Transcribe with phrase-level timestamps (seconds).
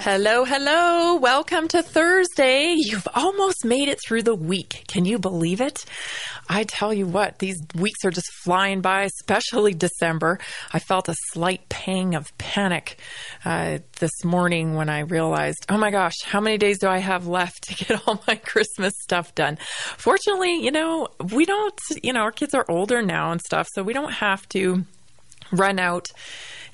[0.00, 1.16] Hello, hello.
[1.16, 2.72] Welcome to Thursday.
[2.76, 4.84] You've almost made it through the week.
[4.86, 5.84] Can you believe it?
[6.48, 10.38] I tell you what, these weeks are just flying by, especially December.
[10.72, 12.98] I felt a slight pang of panic
[13.44, 17.26] uh, this morning when I realized, oh my gosh, how many days do I have
[17.26, 19.58] left to get all my Christmas stuff done?
[19.96, 23.82] Fortunately, you know, we don't, you know, our kids are older now and stuff, so
[23.82, 24.84] we don't have to
[25.50, 26.06] run out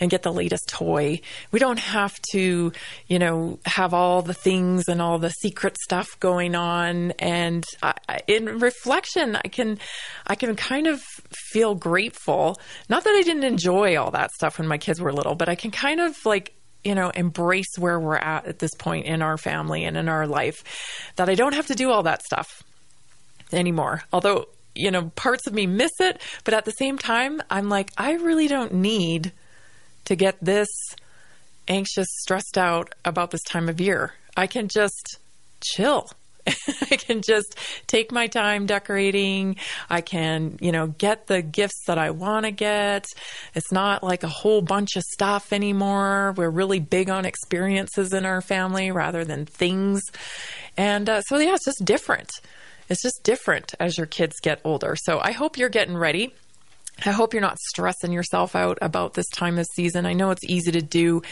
[0.01, 1.21] and get the latest toy.
[1.53, 2.73] We don't have to,
[3.07, 7.13] you know, have all the things and all the secret stuff going on.
[7.13, 9.79] And I, in reflection, I can,
[10.27, 11.01] I can kind of
[11.53, 12.59] feel grateful.
[12.89, 15.55] Not that I didn't enjoy all that stuff when my kids were little, but I
[15.55, 19.39] can kind of like you know, embrace where we're at at this point in our
[19.39, 22.63] family and in our life, that I don't have to do all that stuff
[23.53, 24.03] anymore.
[24.13, 27.91] Although, you know, parts of me miss it, but at the same time, I'm like,
[27.97, 29.33] I really don't need
[30.05, 30.69] to get this
[31.69, 34.15] anxious, stressed out about this time of year.
[34.37, 35.19] I can just
[35.61, 36.11] chill.
[36.47, 39.57] I can just take my time decorating.
[39.89, 43.07] I can, you know, get the gifts that I want to get.
[43.55, 46.35] It's not like a whole bunch of stuff anymore.
[46.37, 50.03] We're really big on experiences in our family rather than things.
[50.77, 52.31] And uh, so, yeah, it's just different.
[52.91, 54.97] It's just different as your kids get older.
[54.97, 56.35] So I hope you're getting ready
[57.05, 60.07] I hope you're not stressing yourself out about this time of season.
[60.07, 61.23] I know it's easy to do,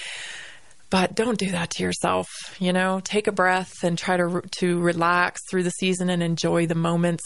[0.90, 2.28] but don't do that to yourself.
[2.58, 6.66] You know, take a breath and try to to relax through the season and enjoy
[6.66, 7.24] the moments.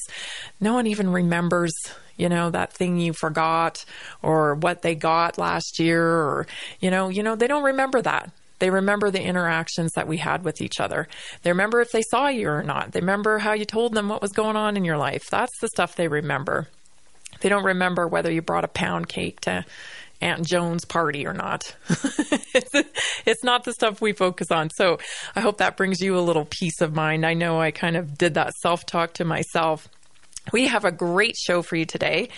[0.61, 1.75] No one even remembers,
[2.17, 3.85] you know, that thing you forgot
[4.23, 6.47] or what they got last year or
[6.81, 8.31] you know, you know, they don't remember that.
[8.59, 11.09] They remember the interactions that we had with each other.
[11.43, 12.93] They remember if they saw you or not.
[12.93, 15.29] They remember how you told them what was going on in your life.
[15.31, 16.69] That's the stuff they remember.
[17.41, 19.65] They don't remember whether you brought a pound cake to
[20.21, 21.75] Aunt Joan's party or not.
[23.27, 24.71] it's, not the stuff we focus on.
[24.71, 24.99] So
[25.35, 27.27] I hope that brings you a little peace of mind.
[27.27, 29.89] I know I kind of did that self talk to myself.
[30.53, 32.29] We have a great show for you today.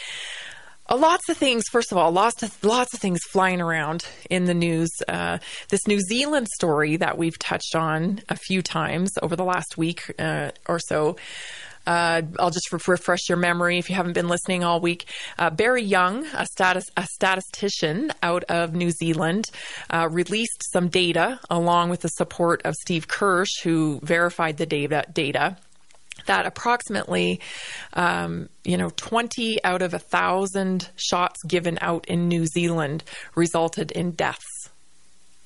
[0.88, 1.64] Uh, lots of things.
[1.70, 4.90] First of all, lots of lots of things flying around in the news.
[5.06, 5.38] Uh,
[5.68, 10.14] this New Zealand story that we've touched on a few times over the last week
[10.18, 11.16] uh, or so
[11.88, 15.08] uh, I'll just re- refresh your memory if you haven't been listening all week.
[15.38, 19.50] Uh, Barry Young, a, status, a statistician out of New Zealand,
[19.88, 25.06] uh, released some data along with the support of Steve Kirsch, who verified the data.
[25.12, 25.56] data
[26.26, 27.40] that approximately,
[27.94, 33.92] um, you know, 20 out of a thousand shots given out in New Zealand resulted
[33.92, 34.57] in deaths.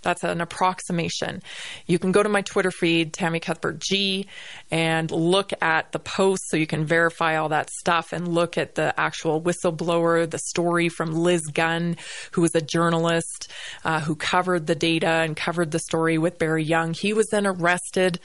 [0.03, 1.43] That's an approximation.
[1.87, 4.27] You can go to my Twitter feed, Tammy Cuthbert G,
[4.71, 8.75] and look at the posts so you can verify all that stuff and look at
[8.75, 11.97] the actual whistleblower, the story from Liz Gunn,
[12.33, 13.49] who was a journalist
[13.85, 16.95] uh, who covered the data and covered the story with Barry Young.
[16.95, 18.19] He was then arrested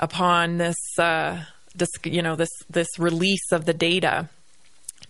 [0.00, 1.44] upon this, uh,
[1.74, 4.28] this you know, this this release of the data,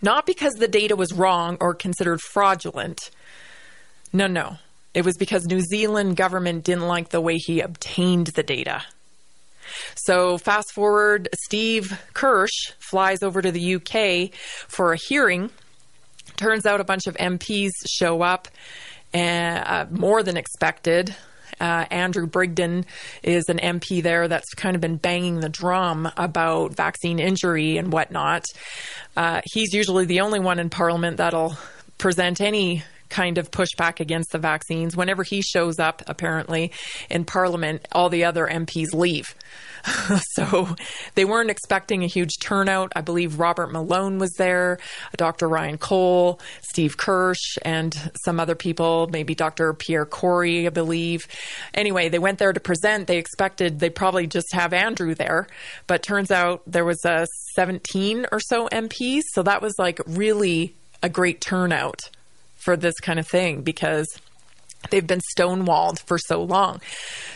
[0.02, 3.10] not because the data was wrong or considered fraudulent.
[4.12, 4.58] No, no
[4.98, 8.82] it was because New Zealand government didn't like the way he obtained the data.
[9.94, 14.34] So fast forward, Steve Kirsch flies over to the UK
[14.66, 15.50] for a hearing.
[16.36, 18.48] Turns out a bunch of MPs show up,
[19.14, 21.14] and, uh, more than expected.
[21.60, 22.84] Uh, Andrew Bridgen
[23.22, 27.92] is an MP there that's kind of been banging the drum about vaccine injury and
[27.92, 28.46] whatnot.
[29.16, 31.56] Uh, he's usually the only one in Parliament that'll
[31.98, 34.96] present any kind of pushback against the vaccines.
[34.96, 36.72] Whenever he shows up, apparently,
[37.10, 39.34] in Parliament, all the other MPs leave.
[40.32, 40.68] so
[41.14, 42.92] they weren't expecting a huge turnout.
[42.94, 44.78] I believe Robert Malone was there,
[45.16, 45.48] Dr.
[45.48, 47.94] Ryan Cole, Steve Kirsch, and
[48.24, 49.72] some other people, maybe Dr.
[49.74, 51.26] Pierre Kory, I believe.
[51.74, 53.06] Anyway, they went there to present.
[53.06, 55.46] They expected they probably just have Andrew there,
[55.86, 59.22] but turns out there was a 17 or so MPs.
[59.32, 62.10] So that was like really a great turnout
[62.68, 64.06] for this kind of thing because
[64.90, 66.82] they've been stonewalled for so long.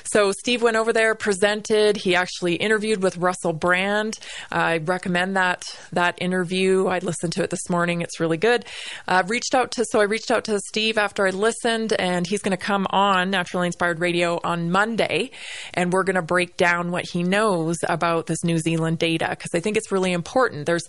[0.04, 1.96] So Steve went over there, presented.
[1.96, 4.18] He actually interviewed with Russell Brand.
[4.50, 6.86] I recommend that that interview.
[6.86, 8.02] I listened to it this morning.
[8.02, 8.66] It's really good.
[9.08, 12.42] Uh, reached out to so I reached out to Steve after I listened, and he's
[12.42, 15.30] going to come on Naturally Inspired Radio on Monday,
[15.72, 19.54] and we're going to break down what he knows about this New Zealand data because
[19.54, 20.66] I think it's really important.
[20.66, 20.86] There's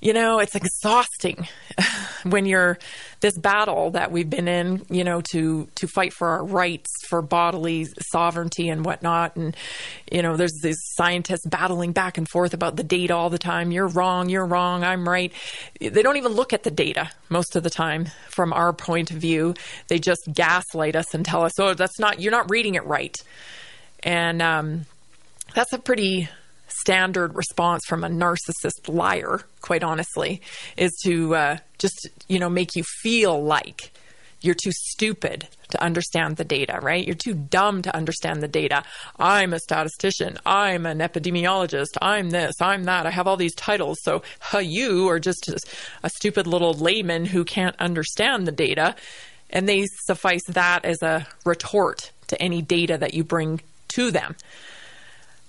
[0.00, 1.48] you know, it's exhausting
[2.24, 2.78] when you're
[3.20, 7.22] this battle that we've been in, you know, to to fight for our rights, for
[7.22, 9.36] bodily sovereignty and whatnot.
[9.36, 9.56] And
[10.10, 13.72] you know, there's these scientists battling back and forth about the data all the time.
[13.72, 14.28] You're wrong.
[14.28, 14.84] You're wrong.
[14.84, 15.32] I'm right.
[15.80, 19.16] They don't even look at the data most of the time from our point of
[19.16, 19.54] view.
[19.88, 22.20] They just gaslight us and tell us, "Oh, that's not.
[22.20, 23.16] You're not reading it right."
[24.02, 24.86] And um,
[25.54, 26.28] that's a pretty
[26.80, 30.40] standard response from a narcissist liar, quite honestly,
[30.76, 33.92] is to uh, just, you know, make you feel like
[34.40, 37.04] you're too stupid to understand the data, right?
[37.04, 38.84] You're too dumb to understand the data.
[39.18, 40.38] I'm a statistician.
[40.46, 41.96] I'm an epidemiologist.
[42.00, 42.54] I'm this.
[42.60, 43.06] I'm that.
[43.06, 43.98] I have all these titles.
[44.02, 45.50] So huh, you are just
[46.02, 48.94] a stupid little layman who can't understand the data.
[49.50, 54.36] And they suffice that as a retort to any data that you bring to them.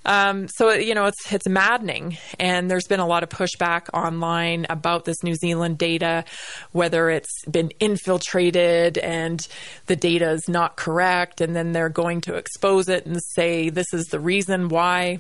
[0.08, 4.66] Um, so you know it's it's maddening, and there's been a lot of pushback online
[4.70, 6.24] about this New Zealand data,
[6.72, 9.46] whether it's been infiltrated and
[9.88, 13.94] the data is not correct, and then they're going to expose it and say this
[13.94, 15.20] is the reason why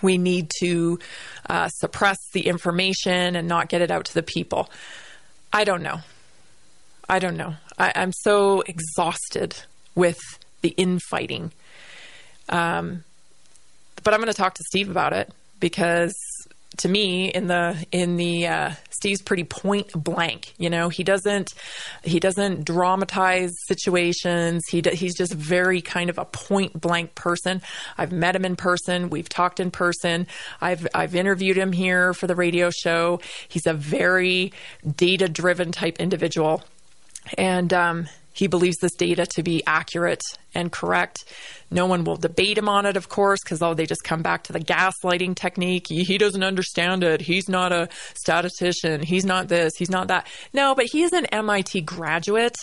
[0.00, 0.98] we need to
[1.50, 4.70] uh, suppress the information and not get it out to the people.
[5.52, 6.00] I don't know.
[7.08, 7.54] I don't know.
[7.78, 9.56] I, am so exhausted
[9.94, 10.18] with
[10.62, 11.52] the infighting.
[12.48, 13.04] Um,
[14.04, 16.14] but I'm going to talk to Steve about it because
[16.78, 20.54] to me in the in the uh, Steve's pretty point blank.
[20.58, 21.54] You know, he doesn't
[22.02, 24.64] he doesn't dramatize situations.
[24.68, 27.62] He he's just very kind of a point blank person.
[27.96, 29.10] I've met him in person.
[29.10, 30.26] We've talked in person.
[30.60, 33.20] I've I've interviewed him here for the radio show.
[33.48, 34.52] He's a very
[34.96, 36.62] data driven type individual,
[37.38, 40.22] and um, he believes this data to be accurate
[40.54, 41.24] and correct.
[41.70, 44.42] No one will debate him on it, of course, because oh, they just come back
[44.44, 45.86] to the gaslighting technique.
[45.88, 47.22] He doesn't understand it.
[47.22, 49.02] He's not a statistician.
[49.02, 49.72] He's not this.
[49.78, 50.26] He's not that.
[50.52, 52.56] No, but he is an MIT graduate.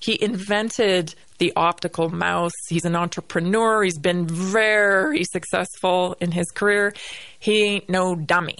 [0.00, 2.52] He invented the optical mouse.
[2.68, 3.84] He's an entrepreneur.
[3.84, 6.92] He's been very successful in his career.
[7.38, 8.58] He ain't no dummy.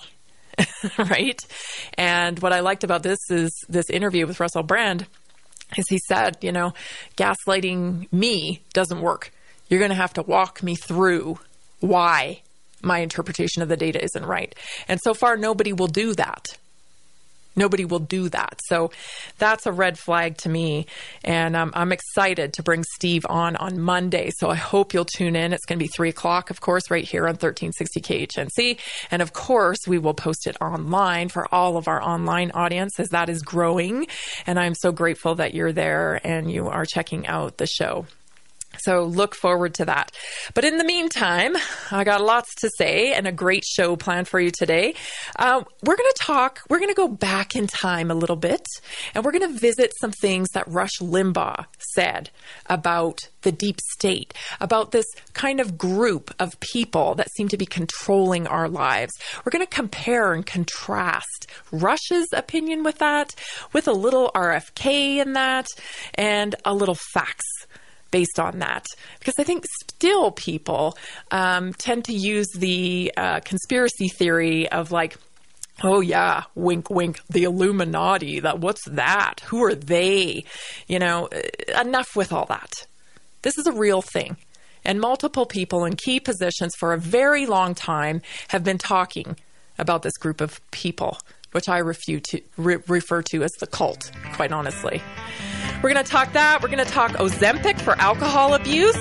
[0.98, 1.40] right?
[1.94, 5.06] And what I liked about this is this interview with Russell Brand
[5.76, 6.74] as he said, you know,
[7.16, 9.32] gaslighting me doesn't work.
[9.68, 11.38] You're going to have to walk me through
[11.80, 12.42] why
[12.82, 14.54] my interpretation of the data isn't right.
[14.88, 16.46] And so far, nobody will do that.
[17.56, 18.60] Nobody will do that.
[18.66, 18.90] So
[19.38, 20.86] that's a red flag to me.
[21.24, 24.30] And um, I'm excited to bring Steve on on Monday.
[24.38, 25.52] So I hope you'll tune in.
[25.52, 28.78] It's going to be three o'clock, of course, right here on 1360 KHNC.
[29.10, 33.08] And of course, we will post it online for all of our online audience as
[33.08, 34.06] that is growing.
[34.46, 38.06] And I'm so grateful that you're there and you are checking out the show.
[38.84, 40.12] So look forward to that.
[40.54, 41.56] But in the meantime,
[41.90, 44.94] I got lots to say and a great show planned for you today.
[45.36, 48.66] Uh, we're going to talk, we're going to go back in time a little bit,
[49.14, 52.30] and we're going to visit some things that Rush Limbaugh said
[52.66, 57.66] about the deep state, about this kind of group of people that seem to be
[57.66, 59.12] controlling our lives.
[59.44, 63.34] We're going to compare and contrast Rush's opinion with that,
[63.72, 65.66] with a little RFK in that,
[66.14, 67.66] and a little facts
[68.12, 68.86] based on that
[69.18, 70.96] because I think still people
[71.32, 75.16] um, tend to use the uh, conspiracy theory of like,
[75.82, 78.38] oh yeah, wink, wink, the Illuminati.
[78.38, 79.40] That what's that?
[79.46, 80.44] Who are they?
[80.86, 82.86] You know, uh, enough with all that.
[83.42, 84.36] This is a real thing.
[84.84, 89.36] And multiple people in key positions for a very long time have been talking
[89.78, 91.18] about this group of people,
[91.52, 95.00] which I to, re- refer to as the cult, quite honestly.
[95.82, 96.62] We're going to talk that.
[96.62, 98.96] We're going to talk Ozempic for alcohol abuse.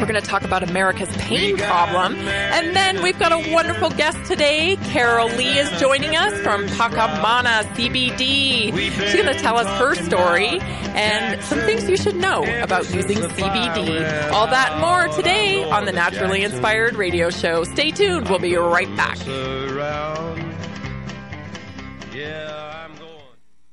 [0.00, 2.16] We're going to talk about America's pain problem.
[2.16, 4.76] And then we've got a wonderful guest today.
[4.86, 8.74] Carol Lee is joining us from Pakamana CBD.
[8.74, 10.58] She's going to tell us her story
[10.94, 14.32] and some things you should know about using CBD.
[14.32, 17.64] All that more today on the Naturally Inspired Radio Show.
[17.64, 18.28] Stay tuned.
[18.28, 19.18] We'll be right back.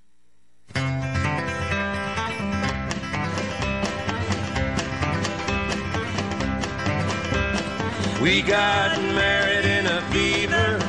[8.19, 10.79] We got married in a fever,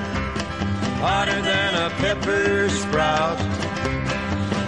[0.96, 3.38] hotter than a pepper sprout.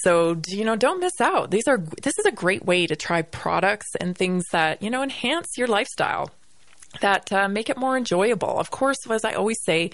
[0.03, 1.51] So, you know, don't miss out.
[1.51, 5.03] These are this is a great way to try products and things that, you know,
[5.03, 6.31] enhance your lifestyle
[7.01, 8.57] that uh, make it more enjoyable.
[8.59, 9.91] Of course, as I always say,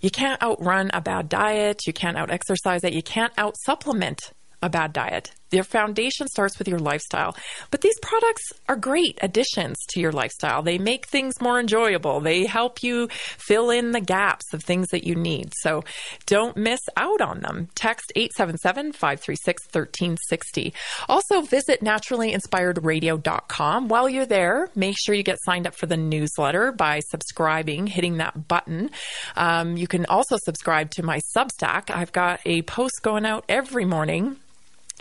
[0.00, 4.20] you can't outrun a bad diet, you can't out exercise it, you can't out supplement
[4.62, 5.32] a bad diet.
[5.52, 7.34] Your foundation starts with your lifestyle.
[7.70, 10.62] But these products are great additions to your lifestyle.
[10.62, 12.20] They make things more enjoyable.
[12.20, 15.52] They help you fill in the gaps of things that you need.
[15.62, 15.84] So
[16.26, 17.68] don't miss out on them.
[17.74, 20.74] Text 877 536 1360.
[21.08, 23.88] Also, visit naturallyinspiredradio.com.
[23.88, 28.16] While you're there, make sure you get signed up for the newsletter by subscribing, hitting
[28.16, 28.90] that button.
[29.36, 31.90] Um, you can also subscribe to my Substack.
[31.90, 34.38] I've got a post going out every morning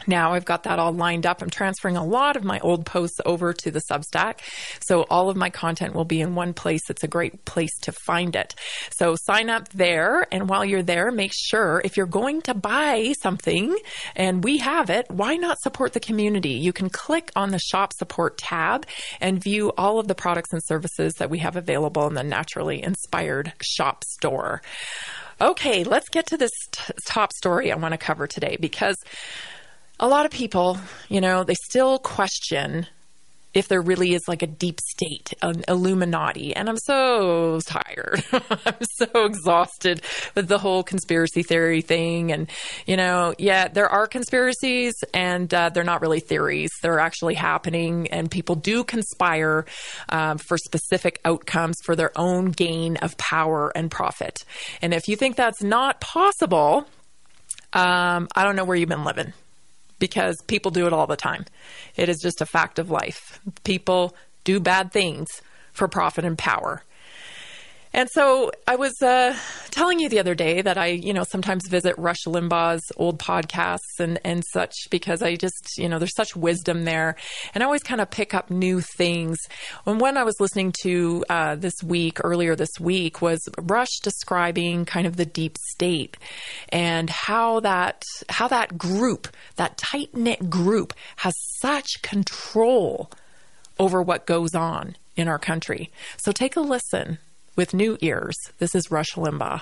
[0.08, 1.42] now I've got that all lined up.
[1.42, 4.40] I'm transferring a lot of my old posts over to the Substack.
[4.86, 6.82] So all of my content will be in one place.
[6.90, 8.56] It's a great place to find it.
[8.92, 10.28] So sign up there.
[10.32, 13.76] And while you're there, make sure if you're going to buy something
[14.16, 16.52] and we have it, why not support the community?
[16.52, 18.86] You can click on the shop support tab
[19.22, 22.84] and view all of the products and services that we have available in the naturally
[22.84, 24.62] inspired shop store.
[25.42, 28.96] Okay, let's get to this t- top story I want to cover today because
[30.00, 30.78] a lot of people,
[31.10, 32.88] you know, they still question
[33.56, 36.54] if there really is like a deep state, an Illuminati.
[36.54, 38.22] And I'm so tired.
[38.32, 40.02] I'm so exhausted
[40.36, 42.34] with the whole conspiracy theory thing.
[42.34, 42.50] And,
[42.86, 46.70] you know, yeah, there are conspiracies and uh, they're not really theories.
[46.82, 49.66] They're actually happening and people do conspire
[50.10, 54.44] um, for specific outcomes for their own gain of power and profit.
[54.82, 56.86] And if you think that's not possible,
[57.72, 59.32] um, I don't know where you've been living
[60.00, 61.46] because people do it all the time.
[61.96, 63.40] It is just a fact of life.
[63.64, 65.28] People do bad things
[65.72, 66.84] for profit and power.
[67.94, 69.38] And so I was uh,
[69.76, 74.00] telling you the other day that I, you know, sometimes visit Rush Limbaugh's old podcasts
[74.00, 77.18] and, and such because I just, you know, there's such wisdom there.
[77.54, 79.38] And I always kind of pick up new things.
[79.86, 84.86] And one I was listening to uh, this week, earlier this week, was Rush describing
[84.86, 86.16] kind of the deep state
[86.70, 89.28] and how that, how that group,
[89.58, 93.12] that tight knit group, has such control
[93.78, 95.92] over what goes on in our country.
[96.16, 97.18] So take a listen
[97.56, 98.36] with new ears.
[98.60, 99.62] This is Rush Limbaugh.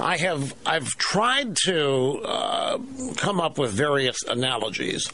[0.00, 2.78] I have I've tried to uh,
[3.16, 5.06] come up with various analogies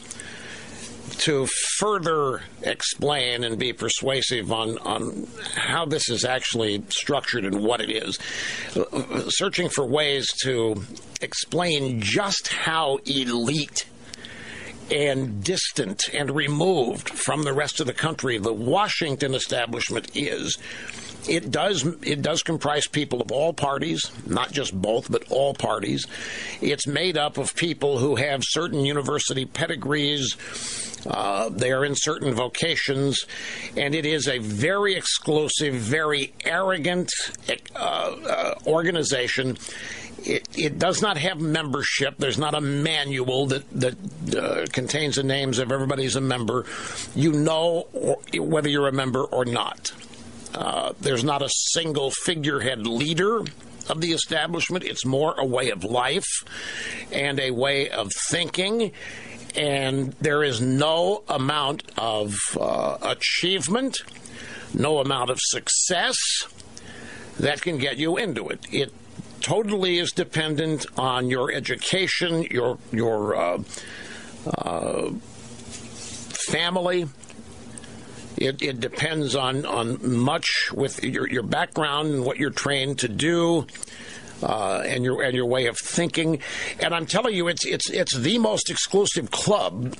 [1.19, 1.47] to
[1.77, 7.91] further explain and be persuasive on, on how this is actually structured and what it
[7.91, 8.17] is.
[9.27, 10.83] Searching for ways to
[11.21, 13.85] explain just how elite
[14.91, 20.57] and distant and removed from the rest of the country the Washington establishment is.
[21.29, 26.07] It does it does comprise people of all parties, not just both, but all parties.
[26.61, 30.35] It's made up of people who have certain university pedigrees.
[31.05, 33.25] Uh, they are in certain vocations,
[33.77, 37.11] and it is a very exclusive, very arrogant
[37.75, 39.57] uh, uh, organization
[40.25, 42.15] it, it, does not have membership.
[42.17, 46.65] There's not a manual that that uh, contains the names of everybody's a member.
[47.15, 49.91] You know or, whether you're a member or not.
[50.53, 53.43] Uh, there's not a single figurehead leader
[53.89, 54.83] of the establishment.
[54.83, 56.27] It's more a way of life
[57.11, 58.91] and a way of thinking.
[59.55, 63.97] And there is no amount of uh, achievement,
[64.73, 66.15] no amount of success
[67.39, 68.59] that can get you into it.
[68.71, 68.93] It
[69.41, 73.63] totally is dependent on your education, your your uh,
[74.57, 75.11] uh,
[76.49, 77.07] family.
[78.37, 83.07] It, it, depends on, on much with your, your background and what you're trained to
[83.07, 83.67] do.
[84.41, 86.41] Uh, and your and your way of thinking,
[86.79, 89.95] and I'm telling you, it's it's it's the most exclusive club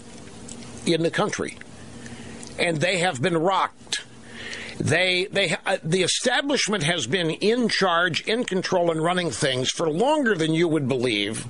[0.88, 1.60] in the country,
[2.57, 4.01] and they have been rocked
[4.80, 9.90] they they uh, the establishment has been in charge, in control, and running things for
[9.90, 11.48] longer than you would believe,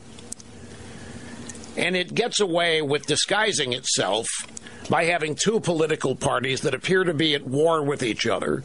[1.78, 4.28] and it gets away with disguising itself
[4.90, 8.63] by having two political parties that appear to be at war with each other.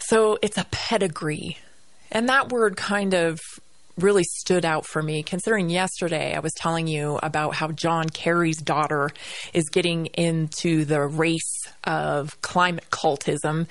[0.00, 1.58] So it's a pedigree.
[2.10, 3.40] And that word kind of
[3.98, 8.58] really stood out for me, considering yesterday I was telling you about how John Kerry's
[8.58, 9.10] daughter
[9.52, 13.66] is getting into the race of climate cultism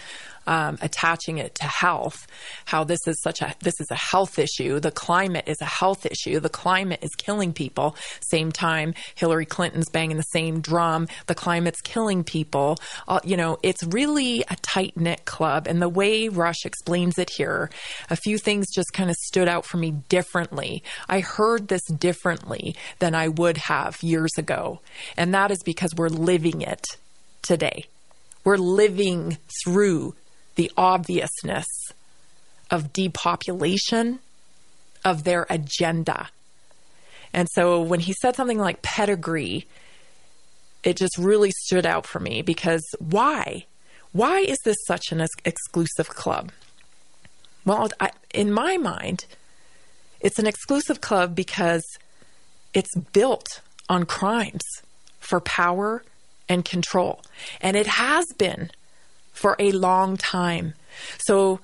[0.47, 2.25] um, attaching it to health,
[2.65, 4.79] how this is such a this is a health issue.
[4.79, 6.39] The climate is a health issue.
[6.39, 7.95] The climate is killing people.
[8.21, 11.07] Same time, Hillary Clinton's banging the same drum.
[11.27, 12.77] The climate's killing people.
[13.07, 15.67] Uh, you know, it's really a tight knit club.
[15.67, 17.69] And the way Rush explains it here,
[18.09, 20.81] a few things just kind of stood out for me differently.
[21.09, 24.79] I heard this differently than I would have years ago,
[25.17, 26.85] and that is because we're living it
[27.41, 27.85] today.
[28.47, 30.15] We're living through
[30.55, 31.65] the obviousness
[32.71, 34.19] of depopulation
[35.03, 36.29] of their agenda.
[37.33, 39.67] And so when he said something like pedigree,
[40.81, 43.65] it just really stood out for me because why?
[44.13, 46.53] Why is this such an exclusive club?
[47.65, 49.25] Well, I, in my mind,
[50.21, 51.83] it's an exclusive club because
[52.73, 54.63] it's built on crimes
[55.19, 56.01] for power
[56.49, 57.21] and control.
[57.61, 58.71] And it has been
[59.31, 60.73] for a long time.
[61.19, 61.59] So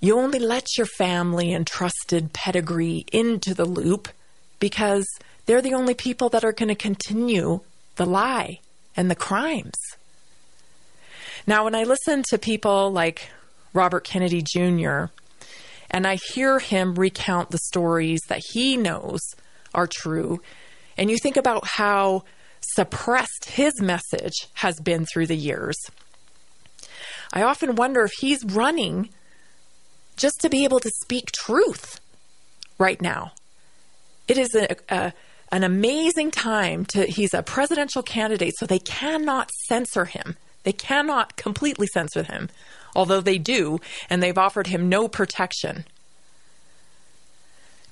[0.00, 4.08] you only let your family and trusted pedigree into the loop
[4.58, 5.06] because
[5.46, 7.60] they're the only people that are going to continue
[7.96, 8.60] the lie
[8.96, 9.74] and the crimes.
[11.46, 13.28] Now, when I listen to people like
[13.72, 15.06] Robert Kennedy Jr.,
[15.90, 19.20] and I hear him recount the stories that he knows
[19.74, 20.40] are true,
[20.96, 22.24] and you think about how
[22.62, 25.76] suppressed his message has been through the years,
[27.32, 29.08] I often wonder if he's running
[30.16, 32.00] just to be able to speak truth
[32.78, 33.32] right now.
[34.28, 35.12] It is a, a,
[35.50, 40.36] an amazing time to he's a presidential candidate so they cannot censor him.
[40.64, 42.50] They cannot completely censor him,
[42.94, 45.84] although they do and they've offered him no protection.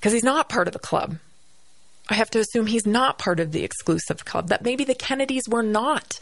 [0.01, 1.17] Cuz he's not part of the club.
[2.11, 5.47] I have to assume he's not part of the exclusive club, that maybe the Kennedys
[5.47, 6.19] were not.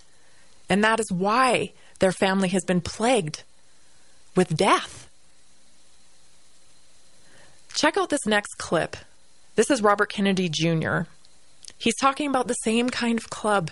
[0.69, 3.41] And that is why their family has been plagued
[4.36, 5.10] with death.
[7.73, 8.97] Check out this next clip.
[9.56, 11.02] This is Robert Kennedy Jr.
[11.80, 13.71] He's talking about the same kind of club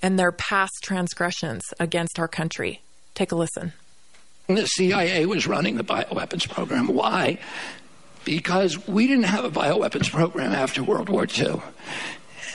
[0.00, 2.80] and their past transgressions against our country.
[3.14, 3.72] Take a listen.
[4.46, 6.86] The CIA was running the bioweapons program.
[6.86, 7.38] Why?
[8.24, 11.60] Because we didn't have a bioweapons program after World War II.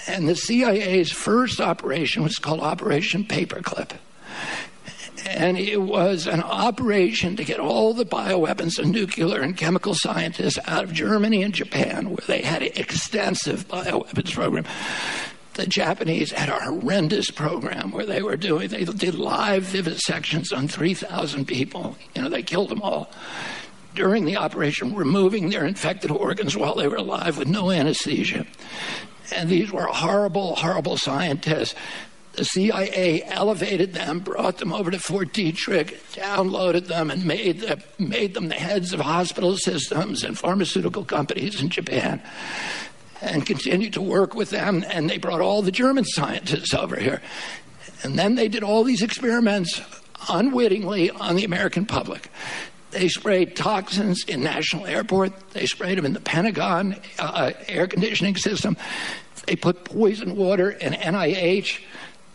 [0.08, 3.92] And the CIA's first operation was called Operation Paperclip
[5.26, 10.60] and it was an operation to get all the bioweapons and nuclear and chemical scientists
[10.66, 14.66] out of Germany and Japan, where they had an extensive bioweapons program.
[15.54, 20.68] The Japanese had a horrendous program where they were doing, they did live vivisections on
[20.68, 21.98] 3,000 people.
[22.16, 23.12] You know, they killed them all
[23.96, 28.46] during the operation, removing their infected organs while they were alive with no anesthesia.
[29.36, 31.76] And these were horrible, horrible scientists
[32.40, 37.84] the CIA elevated them, brought them over to Fort Detrick, downloaded them, and made, the,
[37.98, 42.22] made them the heads of hospital systems and pharmaceutical companies in Japan.
[43.22, 47.22] And continued to work with them, and they brought all the German scientists over here.
[48.04, 49.82] And then they did all these experiments
[50.30, 52.32] unwittingly on the American public.
[52.92, 55.52] They sprayed toxins in National Airport.
[55.52, 58.78] They sprayed them in the Pentagon uh, air conditioning system.
[59.46, 61.82] They put poison water in NIH.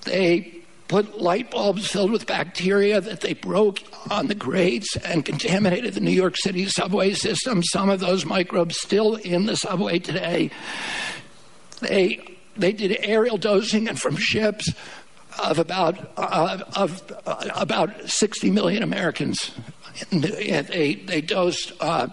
[0.02, 5.94] They put light bulbs filled with bacteria that they broke on the grates and contaminated
[5.94, 7.62] the New York City subway system.
[7.62, 10.50] Some of those microbes still in the subway today.
[11.80, 14.72] They they did aerial dosing and from ships
[15.42, 19.50] of about uh, of uh, about 60 million Americans.
[20.10, 22.08] They they dosed uh,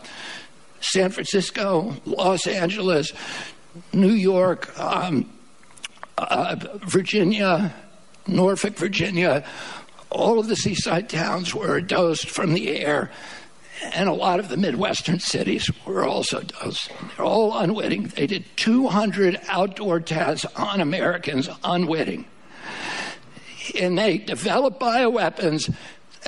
[0.80, 3.14] San Francisco, Los Angeles,
[3.94, 4.78] New York.
[4.80, 5.32] Um,
[6.18, 7.74] uh, Virginia,
[8.28, 9.44] Norfolk, Virginia,
[10.10, 13.12] all of the seaside towns were dosed from the air.
[13.94, 16.92] and a lot of the Midwestern cities were also dosed.
[17.18, 18.04] They're all unwitting.
[18.10, 22.26] They did 200 outdoor tests on Americans unwitting.
[23.80, 25.74] And they developed bioweapons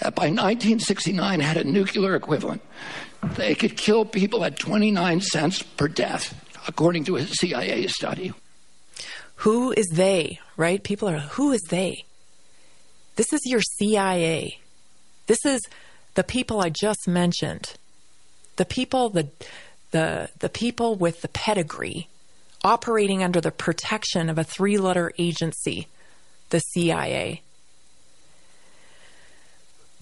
[0.01, 2.61] Uh, by 1969 had a nuclear equivalent.
[3.35, 6.33] They could kill people at 29 cents per death,
[6.67, 8.33] according to a CIA study.
[9.37, 10.83] Who is they, right?
[10.83, 12.05] People are, who is they?
[13.15, 14.57] This is your CIA.
[15.27, 15.61] This is
[16.15, 17.73] the people I just mentioned.
[18.55, 19.29] The people, the,
[19.91, 22.07] the, the people with the pedigree
[22.63, 25.87] operating under the protection of a three letter agency,
[26.49, 27.41] the CIA.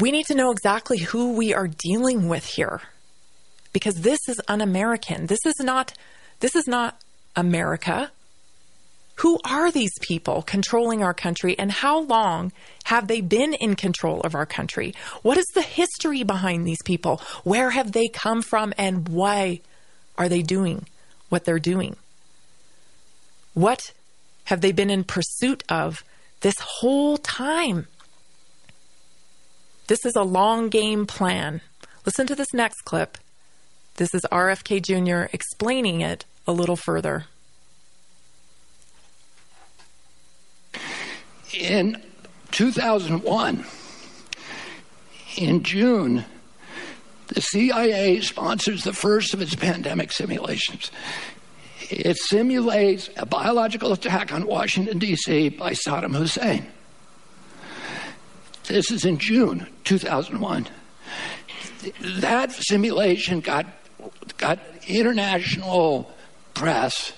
[0.02, 2.82] We need to know exactly who we are dealing with here
[3.72, 5.28] because this is un-American.
[5.28, 5.94] This is not
[6.40, 7.00] this is not
[7.36, 8.12] America.
[9.18, 12.52] Who are these people controlling our country and how long
[12.86, 14.96] have they been in control of our country?
[15.22, 17.22] What is the history behind these people?
[17.44, 19.62] Where have they come from and why
[20.18, 20.88] are they doing
[21.30, 21.96] what they're doing?
[23.54, 23.94] What
[24.46, 26.04] have they been in pursuit of
[26.40, 27.86] this whole time?
[29.92, 31.60] This is a long game plan.
[32.06, 33.18] Listen to this next clip.
[33.98, 35.30] This is RFK Jr.
[35.34, 37.26] explaining it a little further.
[41.54, 42.02] In
[42.52, 43.66] 2001,
[45.36, 46.24] in June,
[47.28, 50.90] the CIA sponsors the first of its pandemic simulations.
[51.90, 55.50] It simulates a biological attack on Washington, D.C.
[55.50, 56.66] by Saddam Hussein.
[58.68, 60.68] This is in June 2001.
[62.02, 63.66] That simulation got,
[64.38, 66.12] got international
[66.54, 67.14] press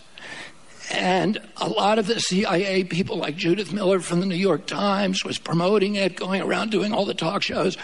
[0.92, 5.24] and a lot of the CIA people, like Judith Miller from the New York Times,
[5.24, 7.78] was promoting it, going around doing all the talk shows.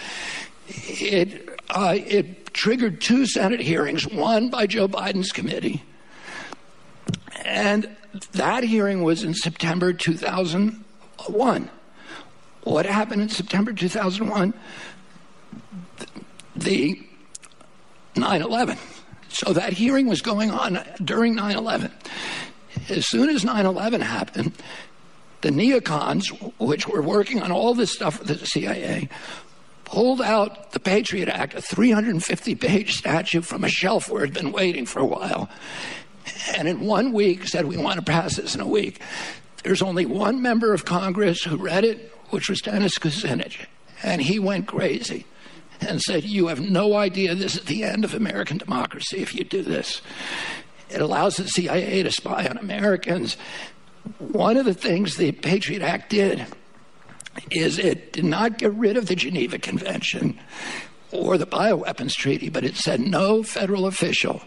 [0.68, 5.82] It, uh, it triggered two Senate hearings, one by Joe Biden's committee.
[7.44, 7.90] And
[8.34, 11.70] that hearing was in September 2001.
[12.64, 14.54] What happened in September 2001?
[16.56, 17.02] The
[18.16, 18.78] 9 11.
[19.30, 21.92] So that hearing was going on during 9 11
[22.90, 24.54] as soon as 9 11 happened,
[25.42, 29.10] the neocons, which were working on all this stuff with the CIA,
[29.86, 34.44] pulled out the Patriot Act, a 350 page statute from a shelf where it had
[34.44, 35.50] been waiting for a while.
[36.56, 39.02] And in one week said, We want to pass this in a week.
[39.64, 43.66] There's only one member of Congress who read it, which was Dennis Kucinich.
[44.04, 45.26] And he went crazy
[45.82, 49.44] and said, You have no idea this is the end of American democracy if you
[49.44, 50.02] do this.
[50.90, 53.38] It allows the CIA to spy on Americans.
[54.18, 56.46] One of the things the Patriot Act did
[57.52, 60.40] is it did not get rid of the Geneva Convention
[61.12, 64.42] or the Bioweapons Treaty, but it said no federal official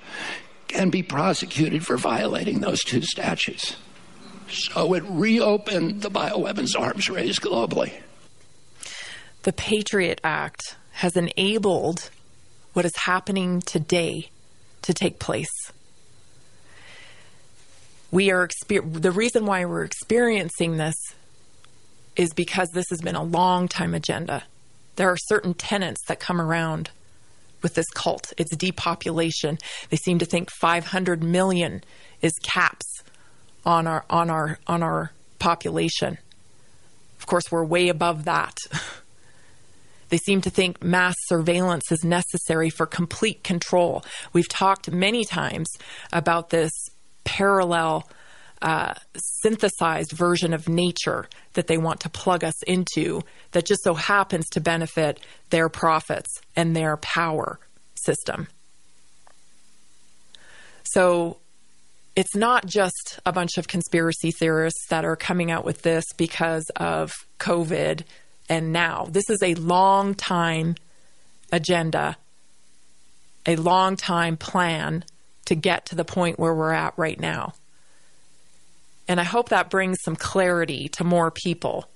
[0.69, 3.77] can be prosecuted for violating those two statutes.
[4.53, 7.93] So it reopened the bioweapons arms race globally.
[9.43, 12.11] The Patriot Act has enabled
[12.73, 14.29] what is happening today
[14.83, 15.49] to take place
[18.13, 20.95] we are the reason why we're experiencing this
[22.15, 24.45] is because this has been a long time agenda.
[24.97, 26.91] There are certain tenets that come around
[27.63, 28.35] with this cult.
[28.37, 29.57] It's depopulation.
[29.89, 31.83] They seem to think 500 million
[32.21, 32.92] is caps
[33.65, 36.19] on our on our on our population.
[37.19, 38.57] Of course, we're way above that.
[40.13, 44.05] They seem to think mass surveillance is necessary for complete control.
[44.35, 45.71] We've talked many times
[46.13, 46.71] about this
[47.25, 48.07] parallel
[48.61, 53.23] uh, synthesized version of nature that they want to plug us into
[53.53, 57.59] that just so happens to benefit their profits and their power
[57.95, 58.49] system.
[60.85, 61.39] So
[62.15, 66.69] it's not just a bunch of conspiracy theorists that are coming out with this because
[66.77, 68.03] of COVID
[68.49, 69.07] and now.
[69.11, 70.75] This is a long time
[71.51, 72.17] agenda,
[73.47, 75.05] a long time plan
[75.47, 77.55] to get to the point where we're at right now.
[79.09, 81.89] And I hope that brings some clarity to more people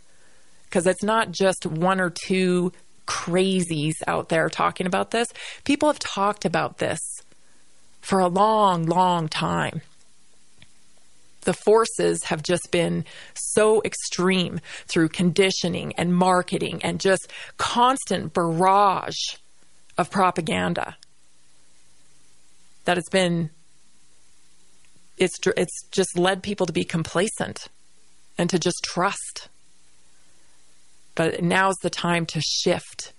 [0.64, 2.72] because it's not just one or two
[3.06, 5.28] crazies out there talking about this.
[5.64, 6.98] People have talked about this
[8.00, 9.82] for a long, long time.
[11.46, 13.04] The forces have just been
[13.34, 19.36] so extreme through conditioning and marketing and just constant barrage
[19.96, 20.96] of propaganda
[22.84, 23.50] that it's been
[25.18, 27.68] it's it's just led people to be complacent
[28.36, 29.48] and to just trust.
[31.14, 33.12] But now's the time to shift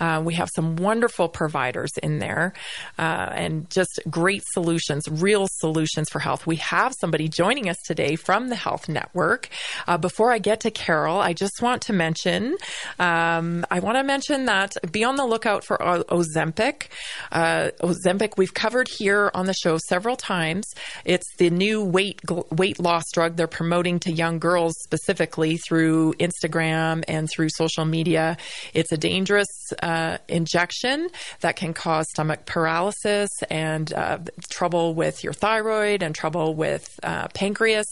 [0.00, 2.52] Uh, we have some wonderful providers in there
[2.98, 6.48] uh, and just great solutions, real solutions for health.
[6.48, 9.50] We have somebody joining us today from the Health Network.
[9.86, 12.56] Uh, before I get to Carol, I just want to mention
[12.98, 16.88] um, I want to mention that be on the lookout for o- Ozempic.
[17.30, 20.66] Uh, Ozempic, we've covered here on the show several times.
[21.04, 22.20] It's the new weight
[22.50, 27.84] weight loss drug they're promoting promoting to young girls specifically through Instagram and through social
[27.84, 28.38] media.
[28.72, 29.48] It's a dangerous
[29.82, 31.10] uh, injection
[31.40, 37.28] that can cause stomach paralysis and uh, trouble with your thyroid and trouble with uh,
[37.34, 37.86] pancreas.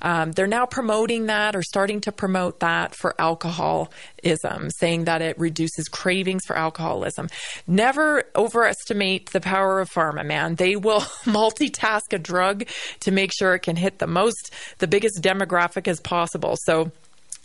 [0.00, 5.38] Um, they're now promoting that or starting to promote that for alcoholism, saying that it
[5.38, 7.28] reduces cravings for alcoholism.
[7.66, 10.54] Never overestimate the power of pharma, man.
[10.54, 12.64] They will multitask a drug
[13.00, 16.56] to make sure it can hit the most, the biggest demographic as possible.
[16.56, 16.92] So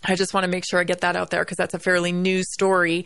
[0.05, 2.11] I just want to make sure I get that out there because that's a fairly
[2.11, 3.05] new story.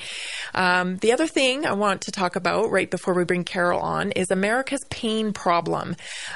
[0.55, 4.11] Um, the other thing I want to talk about right before we bring Carol on
[4.11, 5.95] is America's pain problem.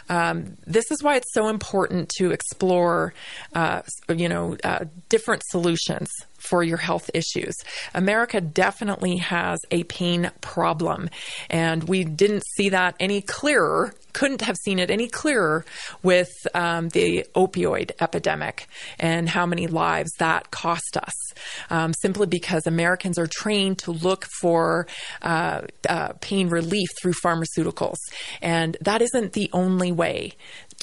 [0.09, 3.13] Um, this is why it's so important to explore,
[3.53, 7.55] uh, you know, uh, different solutions for your health issues.
[7.93, 11.09] America definitely has a pain problem,
[11.49, 15.65] and we didn't see that any clearer couldn't have seen it any clearer
[16.04, 18.67] with um, the opioid epidemic
[19.00, 21.13] and how many lives that cost us.
[21.69, 24.86] Um, simply because Americans are trained to look for
[25.21, 27.97] uh, uh, pain relief through pharmaceuticals,
[28.41, 30.34] and that isn't the only way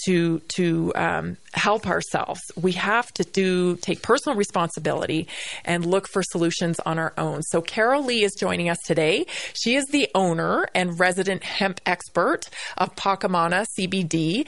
[0.04, 2.40] to to um, help ourselves.
[2.60, 5.28] We have to do take personal responsibility
[5.64, 7.42] and look for solutions on our own.
[7.42, 9.26] So Carol Lee is joining us today.
[9.54, 14.46] She is the owner and resident hemp expert of Pakamana CBD.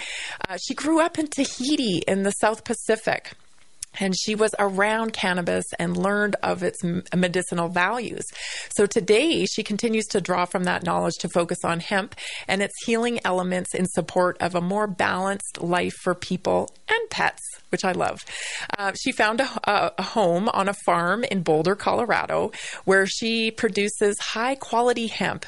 [0.49, 3.33] Uh, she grew up in Tahiti in the South Pacific
[3.99, 6.79] and she was around cannabis and learned of its
[7.15, 8.25] medicinal values.
[8.71, 12.15] So today, she continues to draw from that knowledge to focus on hemp
[12.47, 17.43] and its healing elements in support of a more balanced life for people and pets,
[17.71, 18.25] which I love.
[18.79, 22.53] Uh, she found a, a home on a farm in Boulder, Colorado,
[22.85, 25.47] where she produces high quality hemp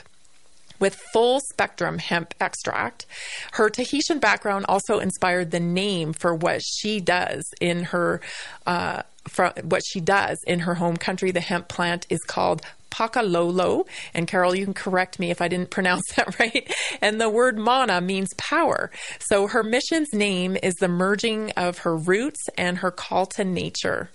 [0.82, 3.06] with full spectrum hemp extract.
[3.52, 8.20] Her Tahitian background also inspired the name for what she does in her.
[8.66, 13.86] Uh, from what she does in her home country, the hemp plant is called Pakalolo.
[14.14, 16.72] And Carol, you can correct me if I didn't pronounce that right.
[17.00, 18.90] And the word mana means power.
[19.20, 24.10] So her mission's name is the merging of her roots and her call to nature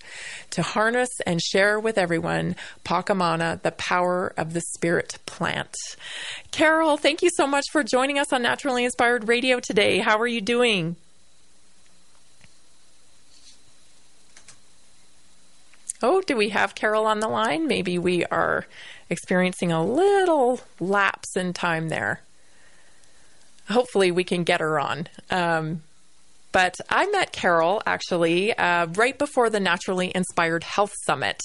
[0.50, 5.74] to harness and share with everyone Pakamana, the power of the spirit plant.
[6.50, 9.98] Carol, thank you so much for joining us on Naturally Inspired Radio today.
[9.98, 10.96] How are you doing?
[16.02, 17.66] Oh, do we have Carol on the line?
[17.66, 18.66] Maybe we are
[19.10, 22.20] experiencing a little lapse in time there.
[23.68, 25.08] Hopefully, we can get her on.
[25.30, 25.82] Um,
[26.58, 31.40] but I met Carol actually uh, right before the Naturally Inspired Health Summit,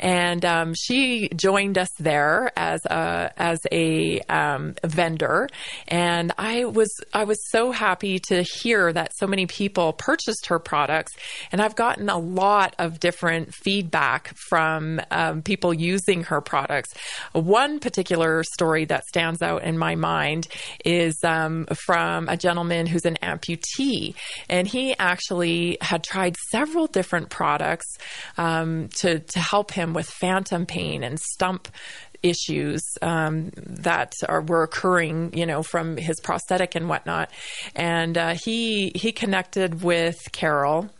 [0.00, 5.48] and um, she joined us there as a as a um, vendor,
[5.86, 10.58] and I was I was so happy to hear that so many people purchased her
[10.58, 11.12] products,
[11.52, 16.90] and I've gotten a lot of different feedback from um, people using her products.
[17.32, 20.48] One particular story that stands out in my mind
[20.84, 24.16] is um, from a gentleman who's an amputee,
[24.48, 27.98] and he actually had tried several different products
[28.36, 31.68] um, to to help him with phantom pain and stump
[32.22, 37.30] issues um, that are were occurring, you know, from his prosthetic and whatnot.
[37.74, 40.90] And uh, he he connected with Carol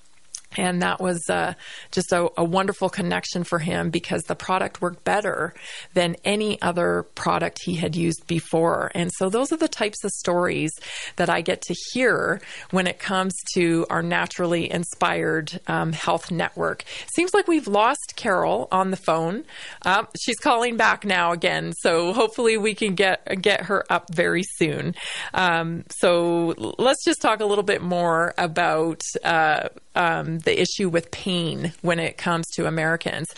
[0.56, 1.54] and that was uh,
[1.90, 5.54] just a, a, wonderful connection for him because the product worked better
[5.94, 8.90] than any other product he had used before.
[8.94, 10.72] And so, those are the types of stories
[11.16, 16.84] that I get to hear when it comes to our naturally inspired um, health network.
[17.14, 19.44] Seems like we've lost Carol on the phone.
[19.84, 24.42] Uh, she's calling back now again, so hopefully we can get get her up very
[24.42, 24.94] soon.
[25.34, 29.02] Um, so let's just talk a little bit more about.
[29.22, 33.28] Uh, um, the issue with pain when it comes to Americans.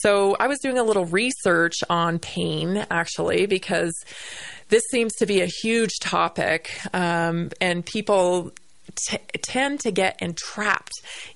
[0.00, 3.94] So I was doing a little research on pain actually because
[4.68, 8.52] this seems to be a huge topic, um, and people
[9.08, 10.92] T- tend to get entrapped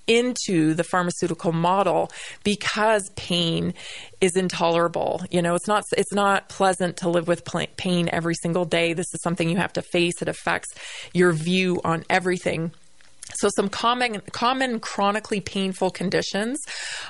[0.06, 2.10] into the pharmaceutical model
[2.42, 3.74] because pain
[4.20, 5.20] is intolerable.
[5.30, 7.42] You know, it's not it's not pleasant to live with
[7.76, 8.94] pain every single day.
[8.94, 10.22] This is something you have to face.
[10.22, 10.68] It affects
[11.12, 12.70] your view on everything.
[13.34, 16.58] So some common common chronically painful conditions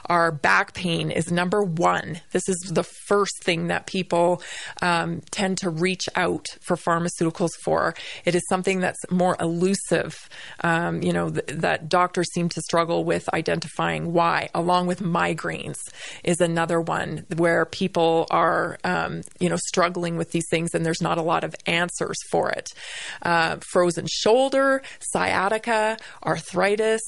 [0.07, 2.21] are back pain is number one.
[2.33, 4.43] This is the first thing that people
[4.83, 7.95] um, tend to reach out for pharmaceuticals for.
[8.25, 10.29] It is something that's more elusive.
[10.63, 14.51] Um, you know th- that doctors seem to struggle with identifying why.
[14.55, 15.79] Along with migraines
[16.25, 21.03] is another one where people are um, you know struggling with these things and there's
[21.03, 22.69] not a lot of answers for it.
[23.23, 27.01] Uh, frozen shoulder, sciatica arthritis,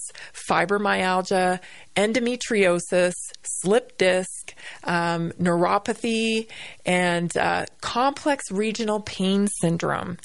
[0.49, 1.61] fibromyalgia,
[1.97, 6.49] endometriosis, slip disc, um, neuropathy,
[6.87, 10.19] and uh, complex regional pain syndrome,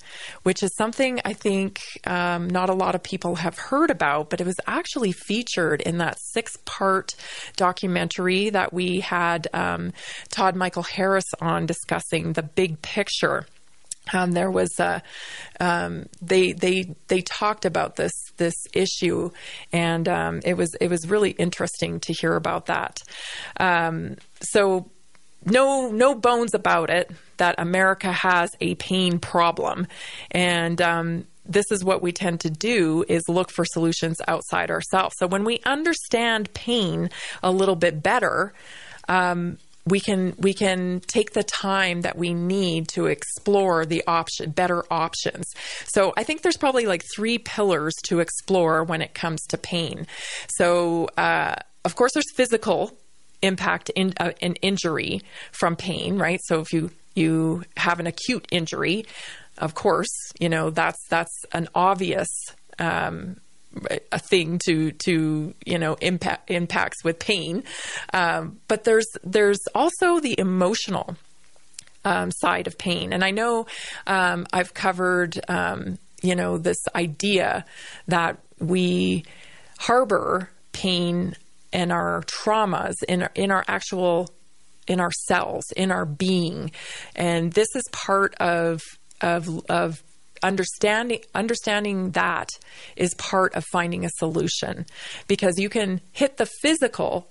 [0.43, 4.41] which is something I think um, not a lot of people have heard about, but
[4.41, 7.15] it was actually featured in that six part
[7.55, 9.93] documentary that we had um,
[10.29, 13.45] Todd Michael Harris on discussing the big picture.
[14.13, 15.01] Um, there was a,
[15.59, 19.31] um, they they they talked about this this issue,
[19.71, 23.01] and um, it was it was really interesting to hear about that.
[23.59, 24.89] Um, so
[25.45, 29.87] no no bones about it that America has a pain problem,
[30.31, 35.15] and um, this is what we tend to do is look for solutions outside ourselves.
[35.17, 37.09] So when we understand pain
[37.43, 38.53] a little bit better.
[39.09, 44.51] Um, we can we can take the time that we need to explore the option
[44.51, 45.45] better options.
[45.85, 50.07] So I think there's probably like three pillars to explore when it comes to pain.
[50.49, 52.91] So uh, of course there's physical
[53.41, 55.21] impact in uh, an injury
[55.51, 56.39] from pain, right?
[56.43, 59.05] So if you you have an acute injury,
[59.57, 62.27] of course, you know that's that's an obvious
[62.79, 63.37] um,
[64.11, 67.63] a thing to to you know impact impacts with pain.
[68.13, 71.15] Um, but there's there's also the emotional
[72.05, 73.13] um, side of pain.
[73.13, 73.67] And i know
[74.07, 77.65] um, i've covered um, you know this idea
[78.07, 79.25] that we
[79.77, 81.35] harbor pain
[81.73, 84.29] and our traumas in our, in our actual
[84.87, 86.71] in our cells in our being.
[87.15, 88.81] And this is part of
[89.21, 90.01] of of
[90.43, 92.49] understanding understanding that
[92.95, 94.85] is part of finding a solution
[95.27, 97.27] because you can hit the physical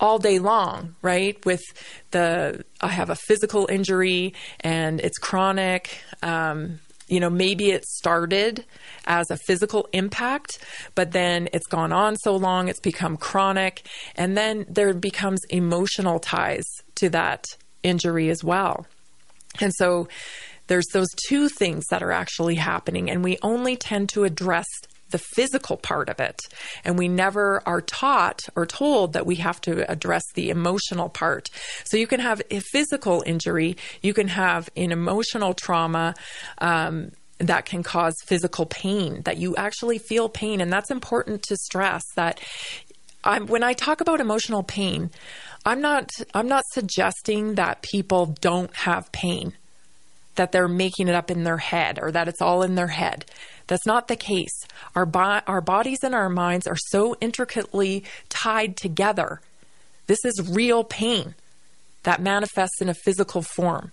[0.00, 1.44] all day long, right?
[1.44, 1.62] With
[2.10, 6.02] the, I have a physical injury and it's chronic.
[6.22, 8.64] Um, you know, maybe it started
[9.04, 10.58] as a physical impact,
[10.94, 13.82] but then it's gone on so long, it's become chronic.
[14.14, 16.64] And then there becomes emotional ties
[16.96, 17.44] to that
[17.82, 18.86] injury as well.
[19.60, 20.08] And so
[20.70, 24.66] there's those two things that are actually happening, and we only tend to address
[25.10, 26.40] the physical part of it.
[26.84, 31.50] And we never are taught or told that we have to address the emotional part.
[31.82, 36.14] So you can have a physical injury, you can have an emotional trauma.
[36.58, 40.60] Um, that can cause physical pain, that you actually feel pain.
[40.60, 42.38] And that's important to stress that
[43.24, 45.10] I'm, when I talk about emotional pain,
[45.64, 49.54] I'm not, I'm not suggesting that people don't have pain
[50.40, 53.26] that they're making it up in their head or that it's all in their head.
[53.66, 54.64] That's not the case.
[54.94, 59.42] Our, bo- our bodies and our minds are so intricately tied together.
[60.06, 61.34] This is real pain
[62.04, 63.92] that manifests in a physical form,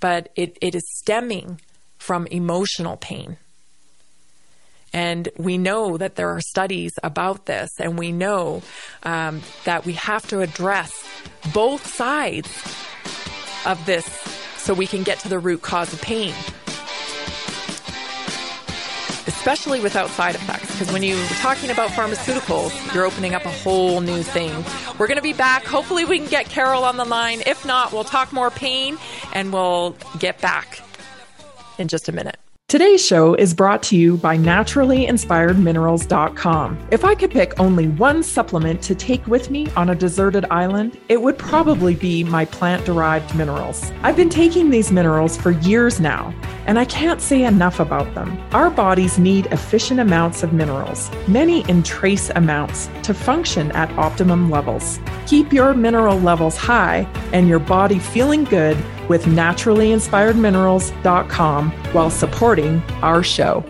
[0.00, 1.60] but it, it is stemming
[1.98, 3.36] from emotional pain.
[4.92, 8.62] And we know that there are studies about this, and we know
[9.04, 10.90] um, that we have to address
[11.54, 12.50] both sides
[13.64, 14.39] of this
[14.70, 16.32] so we can get to the root cause of pain.
[19.26, 24.00] Especially without side effects, because when you're talking about pharmaceuticals, you're opening up a whole
[24.00, 24.64] new thing.
[24.96, 25.64] We're going to be back.
[25.64, 27.42] Hopefully, we can get Carol on the line.
[27.46, 28.96] If not, we'll talk more pain
[29.32, 30.80] and we'll get back
[31.76, 32.38] in just a minute.
[32.70, 36.78] Today's show is brought to you by naturallyinspiredminerals.com.
[36.92, 40.96] If I could pick only one supplement to take with me on a deserted island,
[41.08, 43.90] it would probably be my plant derived minerals.
[44.04, 46.32] I've been taking these minerals for years now,
[46.66, 48.40] and I can't say enough about them.
[48.52, 54.48] Our bodies need efficient amounts of minerals, many in trace amounts, to function at optimum
[54.48, 55.00] levels.
[55.26, 58.76] Keep your mineral levels high and your body feeling good
[59.08, 63.64] with naturallyinspiredminerals.com while supporting our show.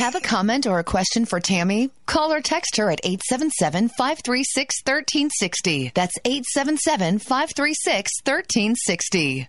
[0.00, 1.90] Have a comment or a question for Tammy?
[2.06, 5.92] Call or text her at 877 536 1360.
[5.94, 9.48] That's 877 536 1360.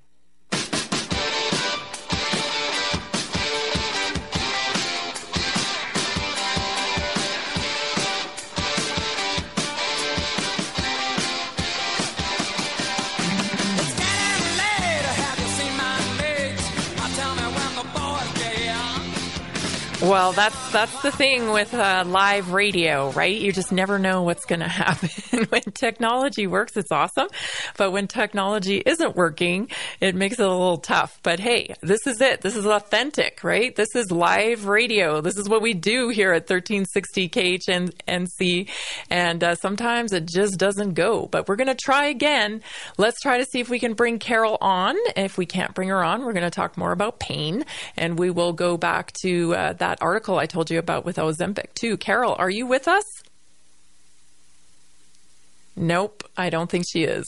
[20.02, 23.40] Well, that's that's the thing with uh, live radio, right?
[23.40, 25.44] You just never know what's going to happen.
[25.50, 27.28] when technology works, it's awesome,
[27.78, 31.20] but when technology isn't working, it makes it a little tough.
[31.22, 32.42] But hey, this is it.
[32.42, 33.76] This is authentic, right?
[33.76, 35.22] This is live radio.
[35.22, 38.70] This is what we do here at 1360 KHNC,
[39.12, 41.28] and uh, sometimes it just doesn't go.
[41.28, 42.64] But we're going to try again.
[42.98, 44.96] Let's try to see if we can bring Carol on.
[45.16, 48.32] If we can't bring her on, we're going to talk more about pain, and we
[48.32, 51.98] will go back to uh, that that article I told you about with Ozempic too.
[51.98, 53.04] Carol, are you with us?
[55.76, 57.26] Nope, I don't think she is.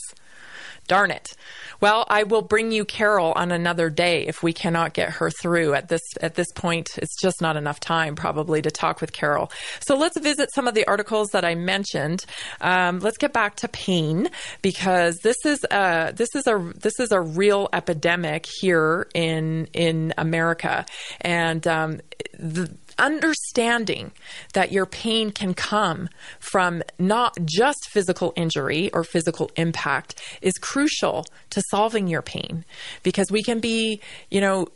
[0.88, 1.34] Darn it.
[1.80, 5.74] Well, I will bring you Carol on another day if we cannot get her through
[5.74, 6.90] at this at this point.
[6.98, 9.52] It's just not enough time probably to talk with Carol.
[9.80, 12.26] So let's visit some of the articles that I mentioned.
[12.62, 14.30] Um, let's get back to pain
[14.62, 20.14] because this is a this is a this is a real epidemic here in in
[20.18, 20.86] America,
[21.22, 22.02] and um,
[22.38, 24.12] the understanding
[24.54, 31.26] that your pain can come from not just physical injury or physical impact is crucial
[31.50, 32.66] to solving your pain
[33.04, 34.68] because we can be, you know,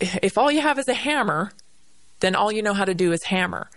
[0.00, 1.52] if all you have is a hammer,
[2.20, 3.68] then all you know how to do is hammer.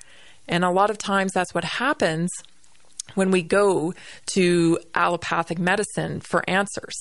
[0.47, 2.31] And a lot of times that's what happens
[3.13, 3.93] when we go
[4.27, 6.95] to allopathic medicine for answers.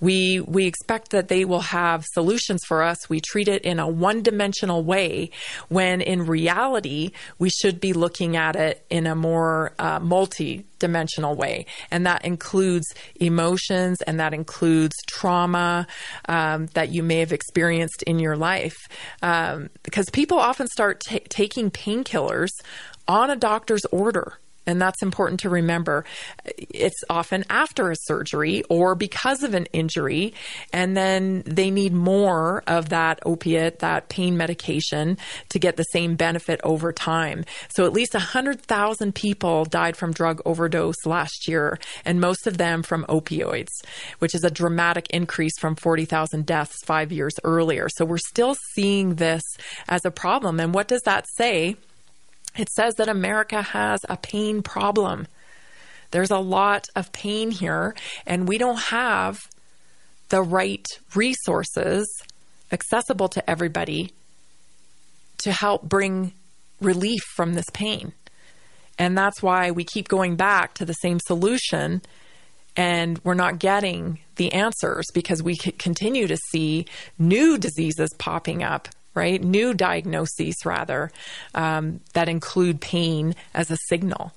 [0.00, 3.08] We we expect that they will have solutions for us.
[3.08, 5.30] We treat it in a one-dimensional way
[5.68, 11.36] when in reality we should be looking at it in a more uh, multi dimensional
[11.36, 11.64] way.
[11.92, 15.86] And that includes emotions and that includes trauma
[16.28, 18.76] um, that you may have experienced in your life.
[19.22, 22.50] Um, because people often start t- taking painkillers
[23.06, 24.38] on a doctor's order.
[24.66, 26.04] And that's important to remember.
[26.44, 30.34] It's often after a surgery or because of an injury,
[30.72, 36.14] and then they need more of that opiate, that pain medication to get the same
[36.14, 37.44] benefit over time.
[37.70, 42.82] So at least 100,000 people died from drug overdose last year, and most of them
[42.82, 43.72] from opioids,
[44.20, 47.88] which is a dramatic increase from 40,000 deaths five years earlier.
[47.88, 49.42] So we're still seeing this
[49.88, 50.60] as a problem.
[50.60, 51.76] And what does that say?
[52.56, 55.26] It says that America has a pain problem.
[56.10, 57.94] There's a lot of pain here,
[58.26, 59.38] and we don't have
[60.28, 62.06] the right resources
[62.70, 64.12] accessible to everybody
[65.38, 66.32] to help bring
[66.80, 68.12] relief from this pain.
[68.98, 72.02] And that's why we keep going back to the same solution
[72.76, 76.86] and we're not getting the answers because we continue to see
[77.18, 79.42] new diseases popping up right?
[79.42, 81.10] New diagnoses, rather,
[81.54, 84.32] um, that include pain as a signal.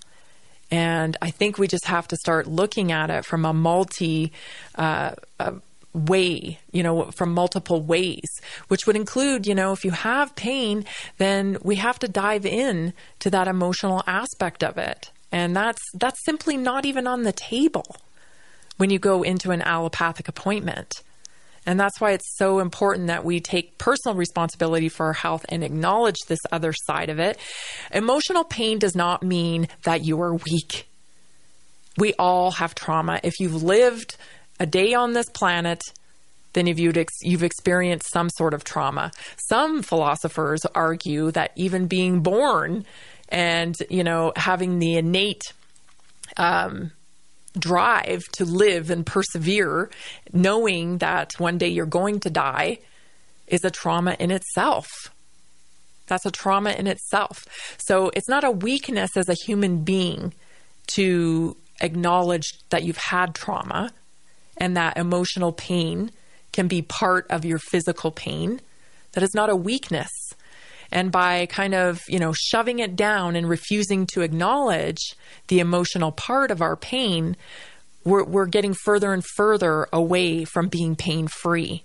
[0.72, 4.32] And I think we just have to start looking at it from a multi
[4.76, 5.54] uh, uh,
[5.94, 10.86] way, you know, from multiple ways, which would include, you know, if you have pain,
[11.18, 15.12] then we have to dive in to that emotional aspect of it.
[15.32, 17.96] And that's that's simply not even on the table
[18.78, 20.94] when you go into an allopathic appointment.
[21.66, 25.64] And that's why it's so important that we take personal responsibility for our health and
[25.64, 27.38] acknowledge this other side of it.
[27.92, 30.88] Emotional pain does not mean that you are weak.
[31.98, 33.20] We all have trauma.
[33.24, 34.18] If you've lived
[34.60, 35.82] a day on this planet,
[36.54, 39.12] then if you'd ex- you've experienced some sort of trauma.
[39.50, 42.86] Some philosophers argue that even being born
[43.30, 45.42] and you know having the innate
[46.38, 46.92] um,
[47.60, 49.90] drive to live and persevere,
[50.34, 52.80] knowing that one day you're going to die,
[53.48, 54.88] is a trauma in itself.
[56.08, 57.46] That's a trauma in itself.
[57.78, 60.34] So it's not a weakness as a human being
[60.96, 63.92] to acknowledge that you've had trauma
[64.58, 66.12] and that emotional pain
[66.54, 68.62] can be part of your physical pain.
[69.14, 70.10] That is not a weakness.
[70.96, 75.14] And by kind of, you know, shoving it down and refusing to acknowledge
[75.50, 77.36] the emotional part of our pain,
[78.06, 81.84] we're, we're getting further and further away from being pain free.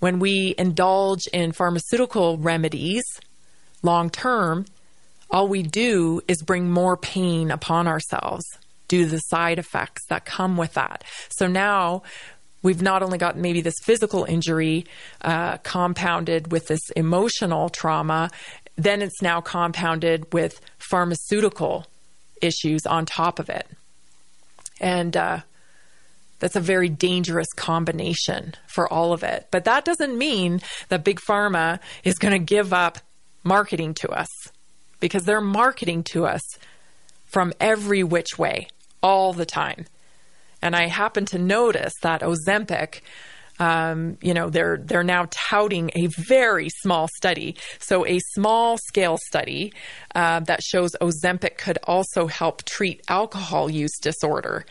[0.00, 3.04] When we indulge in pharmaceutical remedies
[3.82, 4.64] long term,
[5.30, 8.46] all we do is bring more pain upon ourselves
[8.88, 11.04] due to the side effects that come with that.
[11.28, 12.02] So now
[12.64, 14.86] we've not only got maybe this physical injury
[15.20, 18.30] uh, compounded with this emotional trauma,
[18.74, 21.86] then it's now compounded with pharmaceutical
[22.42, 23.68] issues on top of it.
[24.80, 25.40] And uh,
[26.40, 29.46] that's a very dangerous combination for all of it.
[29.50, 32.98] But that doesn't mean that Big Pharma is going to give up
[33.44, 34.28] marketing to us
[35.00, 36.42] because they're marketing to us
[37.26, 38.68] from every which way
[39.02, 39.84] all the time.
[40.64, 43.02] And I happen to notice that Ozempic,
[43.58, 49.18] um, you know, they're they're now touting a very small study, so a small scale
[49.26, 49.74] study
[50.14, 54.64] uh, that shows Ozempic could also help treat alcohol use disorder.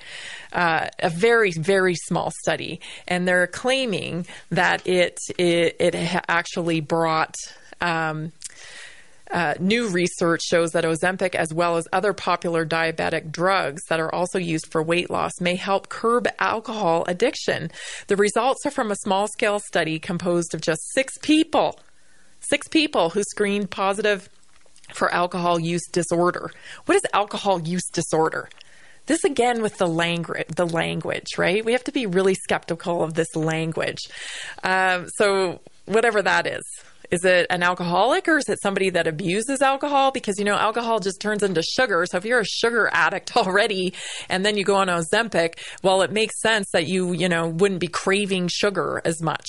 [0.51, 5.95] Uh, a very very small study, and they're claiming that it it, it
[6.27, 7.35] actually brought.
[7.81, 8.31] Um,
[9.31, 14.13] uh, new research shows that Ozempic, as well as other popular diabetic drugs that are
[14.13, 17.71] also used for weight loss, may help curb alcohol addiction.
[18.07, 21.79] The results are from a small scale study composed of just six people,
[22.39, 24.29] six people who screened positive
[24.93, 26.51] for alcohol use disorder.
[26.85, 28.49] What is alcohol use disorder?
[29.05, 31.63] This again with the language, the language, right?
[31.65, 33.99] We have to be really skeptical of this language.
[34.63, 36.63] Um, so whatever that is,
[37.13, 40.09] is it an alcoholic or is it somebody that abuses alcohol?
[40.09, 42.07] Because, you know, alcohol just turns into sugar.
[42.09, 43.93] So if you're a sugar addict already
[44.29, 47.79] and then you go on Ozempic, well, it makes sense that you, you know, wouldn't
[47.79, 49.47] be craving sugar as much.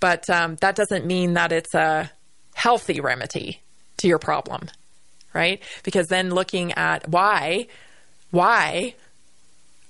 [0.00, 2.10] But um, that doesn't mean that it's a
[2.54, 3.60] healthy remedy
[3.98, 4.70] to your problem,
[5.34, 5.62] right?
[5.82, 7.66] Because then looking at why,
[8.30, 8.94] why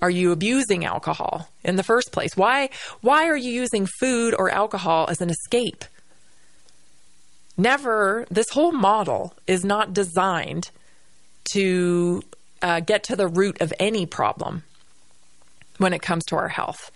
[0.02, 2.36] are you abusing alcohol in the first place?
[2.36, 2.70] Why
[3.02, 5.84] why are you using food or alcohol as an escape?
[7.58, 10.70] Never, this whole model is not designed
[11.52, 12.22] to
[12.62, 14.62] uh, get to the root of any problem
[15.78, 16.90] when it comes to our health.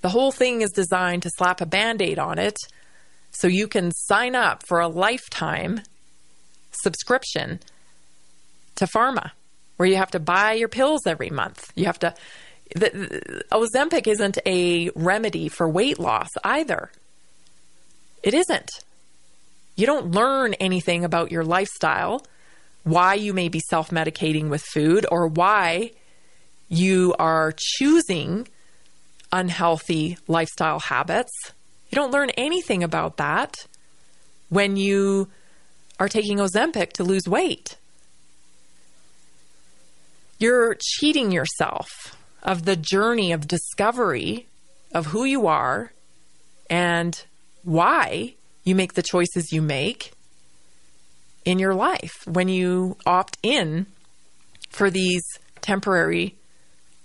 [0.00, 2.56] The whole thing is designed to slap a band aid on it
[3.30, 5.80] so you can sign up for a lifetime
[6.70, 7.60] subscription
[8.76, 9.32] to pharma
[9.76, 11.72] where you have to buy your pills every month.
[11.74, 12.14] You have to.
[12.74, 16.90] The, the, Ozempic isn't a remedy for weight loss either.
[18.22, 18.70] It isn't.
[19.78, 22.26] You don't learn anything about your lifestyle,
[22.82, 25.92] why you may be self medicating with food, or why
[26.68, 28.48] you are choosing
[29.32, 31.30] unhealthy lifestyle habits.
[31.90, 33.54] You don't learn anything about that
[34.48, 35.28] when you
[36.00, 37.76] are taking Ozempic to lose weight.
[40.40, 44.48] You're cheating yourself of the journey of discovery
[44.92, 45.92] of who you are
[46.68, 47.22] and
[47.62, 48.34] why
[48.68, 50.12] you make the choices you make
[51.44, 53.86] in your life when you opt in
[54.68, 55.22] for these
[55.60, 56.34] temporary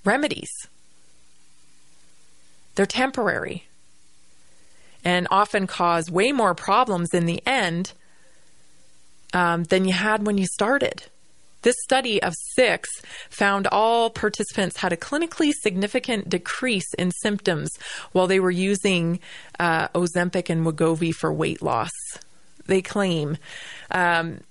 [0.03, 0.49] remedies.
[2.75, 3.67] They're temporary
[5.05, 7.93] and often cause way more problems in the end
[9.33, 11.05] um, than you had when you started.
[11.63, 12.89] This study of six
[13.29, 17.69] found all participants had a clinically significant decrease in symptoms
[18.11, 19.19] while they were using
[19.59, 21.91] uh, Ozempic and Wegovy for weight loss.
[22.67, 23.37] They claim.
[23.91, 24.41] Um,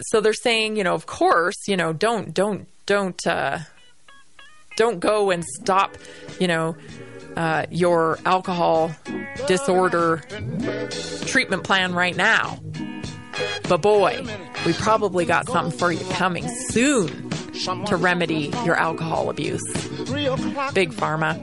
[0.00, 3.58] so they're saying, you know, of course, you know, don't, don't, don't, uh,
[4.76, 5.96] don't go and stop,
[6.40, 6.76] you know,
[7.36, 8.94] uh, your alcohol
[9.46, 10.22] disorder
[11.26, 12.58] treatment plan right now.
[13.68, 14.24] But boy,
[14.66, 17.30] we probably got something for you coming soon.
[17.86, 19.62] to remedy your alcohol abuse.
[20.72, 21.38] Big Pharma.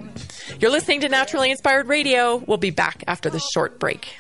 [0.59, 2.37] You're listening to Naturally Inspired Radio.
[2.47, 4.17] We'll be back after this short break.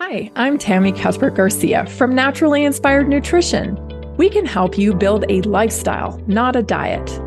[0.00, 3.78] Hi, I'm Tammy Cuthbert Garcia from Naturally Inspired Nutrition.
[4.16, 7.20] We can help you build a lifestyle, not a diet.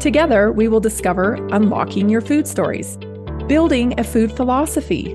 [0.00, 2.96] Together, we will discover unlocking your food stories,
[3.46, 5.14] building a food philosophy,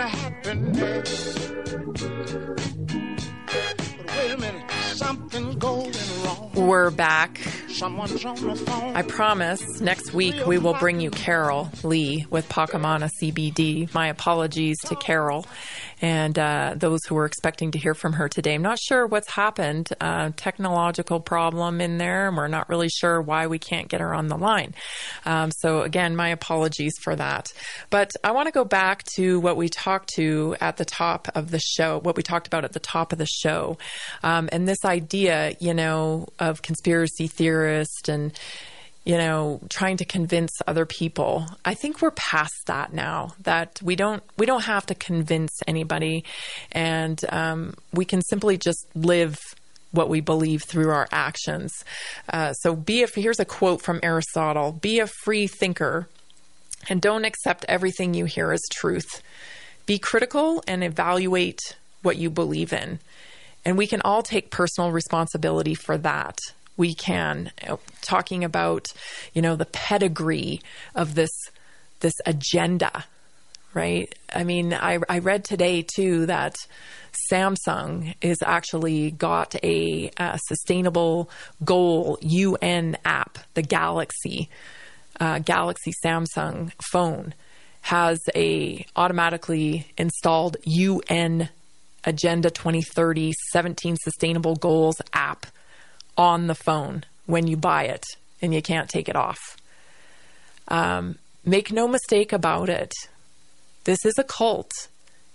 [0.00, 1.38] And happiness.
[3.44, 5.92] But wait a minute, something's going
[6.24, 6.50] wrong.
[6.54, 7.38] We're back.
[7.68, 8.96] Someone's on the phone.
[8.96, 13.92] I promise next week we will bring you Carol Lee with Pakamana CBD.
[13.92, 15.44] My apologies to Carol
[16.00, 18.54] and uh, those who were expecting to hear from her today.
[18.54, 23.20] I'm not sure what's happened, uh, technological problem in there, and we're not really sure
[23.20, 24.74] why we can't get her on the line.
[25.26, 27.52] Um, so again, my apologies for that.
[27.90, 31.50] But I want to go back to what we talked to at the top of
[31.50, 33.78] the show, what we talked about at the top of the show,
[34.22, 38.38] um, and this idea, you know, of conspiracy theorists and
[39.04, 41.46] you know trying to convince other people.
[41.64, 46.24] I think we're past that now that we don't we don't have to convince anybody.
[46.72, 49.38] And um, we can simply just live
[49.92, 51.72] what we believe through our actions.
[52.28, 56.08] Uh, so be a here's a quote from aristotle be a free thinker
[56.88, 59.22] and don't accept everything you hear as truth.
[59.86, 61.60] Be critical and evaluate
[62.02, 63.00] what you believe in.
[63.64, 66.38] And we can all take personal responsibility for that
[66.80, 68.86] we can uh, talking about
[69.34, 70.60] you know the pedigree
[70.94, 71.30] of this
[72.00, 73.04] this agenda
[73.72, 74.12] right?
[74.34, 76.56] I mean i, I read today too that
[77.30, 81.30] samsung is actually got a, a sustainable
[81.64, 83.38] goal un app.
[83.54, 84.48] The galaxy
[85.20, 87.34] uh, galaxy samsung phone
[87.82, 91.48] has a automatically installed un
[92.04, 95.46] agenda 2030 17 sustainable goals app
[96.20, 98.04] on the phone when you buy it
[98.42, 99.56] and you can't take it off.
[100.68, 101.16] Um,
[101.46, 102.92] make no mistake about it.
[103.84, 104.70] This is a cult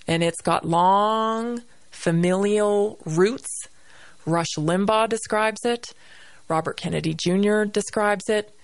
[0.07, 3.49] and it's got long familial roots.
[4.27, 5.91] Rush Limbaugh describes it.
[6.47, 7.63] Robert Kennedy Jr.
[7.63, 8.55] describes it.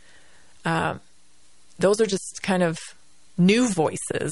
[0.63, 0.99] Uh,
[1.80, 2.78] those are just kind of
[3.36, 4.32] new voices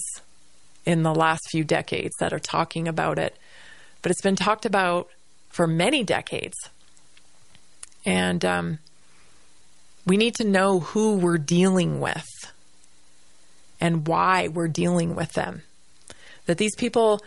[0.85, 3.35] in the last few decades that are talking about it.
[4.03, 5.09] But it's been talked about
[5.49, 6.55] for many decades.
[8.05, 8.79] And um,
[10.05, 12.27] we need to know who we're dealing with
[13.79, 15.63] and why we're dealing with them.
[16.45, 17.21] That these people,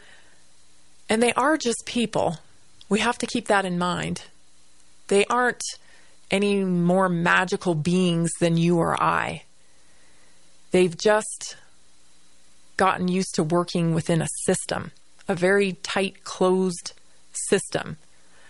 [1.08, 2.38] and they are just people,
[2.88, 4.24] we have to keep that in mind.
[5.08, 5.62] They aren't
[6.30, 9.44] any more magical beings than you or I.
[10.70, 11.56] They've just
[12.76, 14.92] gotten used to working within a system,
[15.28, 16.92] a very tight, closed
[17.32, 17.98] system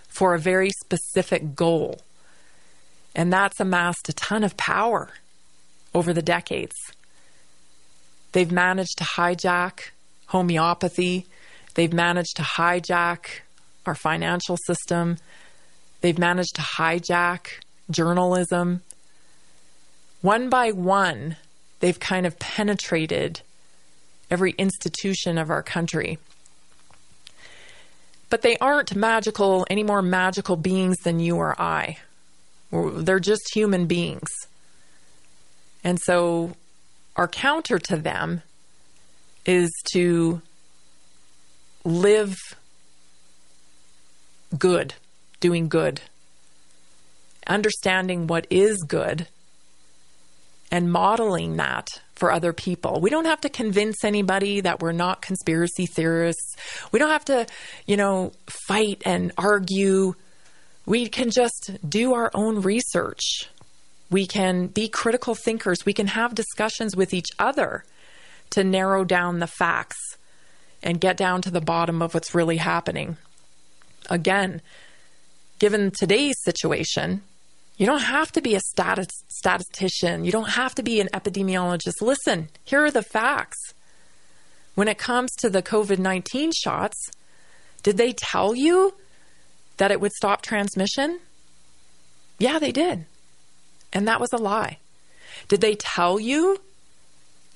[0.08, 2.00] for a very specific goal.
[3.14, 5.10] And that's amassed a ton of power
[5.94, 6.74] over the decades.
[8.32, 9.90] They've managed to hijack
[10.26, 11.26] homeopathy.
[11.74, 13.26] They've managed to hijack
[13.84, 15.18] our financial system.
[16.00, 17.46] They've managed to hijack
[17.90, 18.82] journalism.
[20.22, 21.36] One by one,
[21.80, 23.42] they've kind of penetrated
[24.30, 26.18] every institution of our country.
[28.30, 31.98] But they aren't magical, any more magical beings than you or I.
[32.72, 34.30] They're just human beings.
[35.84, 36.52] And so
[37.16, 38.42] our counter to them
[39.44, 40.40] is to
[41.84, 42.36] live
[44.58, 44.94] good,
[45.40, 46.00] doing good,
[47.46, 49.26] understanding what is good,
[50.70, 53.00] and modeling that for other people.
[53.00, 56.56] We don't have to convince anybody that we're not conspiracy theorists.
[56.92, 57.46] We don't have to,
[57.86, 58.32] you know,
[58.68, 60.14] fight and argue
[60.92, 63.48] we can just do our own research.
[64.10, 65.86] We can be critical thinkers.
[65.86, 67.86] We can have discussions with each other
[68.50, 69.96] to narrow down the facts
[70.82, 73.16] and get down to the bottom of what's really happening.
[74.10, 74.60] Again,
[75.58, 77.22] given today's situation,
[77.78, 80.26] you don't have to be a statis- statistician.
[80.26, 82.02] You don't have to be an epidemiologist.
[82.02, 83.72] Listen, here are the facts.
[84.74, 86.98] When it comes to the COVID 19 shots,
[87.82, 88.92] did they tell you
[89.76, 91.20] that it would stop transmission?
[92.38, 93.06] Yeah, they did.
[93.92, 94.78] And that was a lie.
[95.48, 96.60] Did they tell you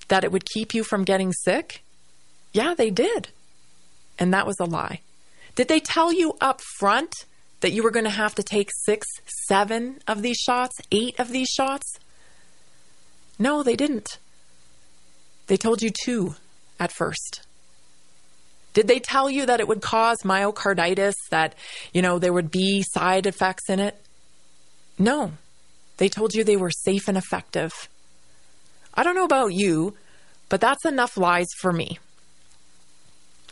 [0.08, 1.82] that it would keep you from getting sick?
[2.52, 3.28] Yeah, they did.
[4.18, 5.00] And that was a lie.
[5.54, 7.12] Did they tell you up front
[7.60, 9.06] that you were going to have to take six,
[9.48, 11.98] seven of these shots, eight of these shots?
[13.38, 14.18] No, they didn't.
[15.46, 16.34] They told you two
[16.78, 17.45] at first.
[18.76, 21.54] Did they tell you that it would cause myocarditis, that,
[21.94, 23.98] you know, there would be side effects in it?
[24.98, 25.32] No.
[25.96, 27.72] They told you they were safe and effective.
[28.92, 29.94] I don't know about you,
[30.50, 31.98] but that's enough lies for me.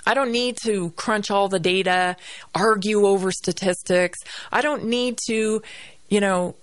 [0.07, 2.17] I don't need to crunch all the data,
[2.55, 4.19] argue over statistics.
[4.53, 5.63] I don't need to,
[6.11, 6.55] you know,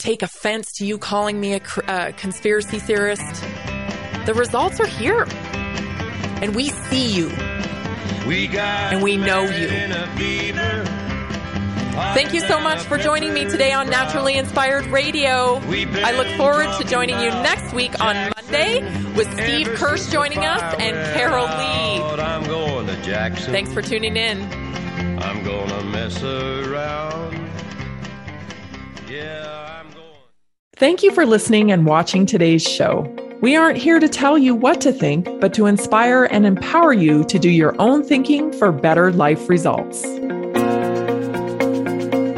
[0.00, 3.44] take offense to you calling me a, a uh, conspiracy theorist.
[4.26, 5.24] The results are here.
[6.42, 7.30] And we see you.
[8.26, 9.68] We got And we know you.
[9.68, 10.84] in a fever.
[12.14, 15.60] Thank you so much for joining me today on Naturally Inspired Radio.
[15.66, 18.82] I look forward to joining you next week on Monday
[19.14, 22.20] with Steve Kirsch joining us and Carol Lee.
[22.20, 23.52] I'm going to Jackson.
[23.52, 24.42] Thanks for tuning in.
[25.20, 27.34] I'm gonna mess around.
[29.10, 30.04] Yeah, I'm going.
[30.76, 33.12] Thank you for listening and watching today's show.
[33.40, 37.22] We aren't here to tell you what to think, but to inspire and empower you
[37.26, 40.02] to do your own thinking for better life results.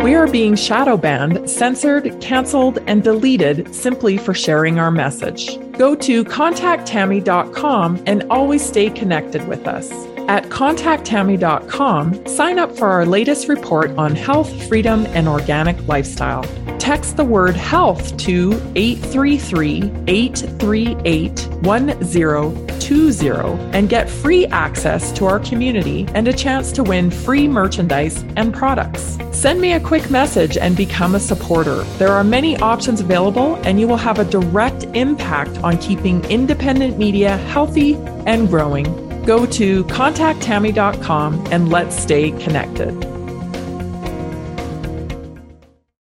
[0.05, 5.59] We are being shadow banned, censored, canceled, and deleted simply for sharing our message.
[5.73, 9.91] Go to contacttammy.com and always stay connected with us.
[10.31, 16.45] At contacttammy.com, sign up for our latest report on health, freedom, and organic lifestyle.
[16.79, 26.07] Text the word health to 833 838 1020 and get free access to our community
[26.15, 29.19] and a chance to win free merchandise and products.
[29.33, 31.83] Send me a quick message and become a supporter.
[31.99, 36.99] There are many options available, and you will have a direct impact on keeping independent
[36.99, 39.10] media healthy and growing.
[39.27, 43.10] Go to contacttammy.com and let's stay connected.